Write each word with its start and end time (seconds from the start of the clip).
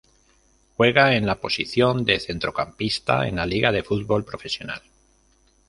Juega 0.77 1.15
en 1.15 1.27
la 1.27 1.39
posición 1.39 2.05
de 2.05 2.19
centrocampista, 2.19 3.27
en 3.27 3.35
la 3.35 3.45
Liga 3.45 3.71
de 3.71 3.83
Fútbol 3.83 4.25
Profesional. 4.25 4.81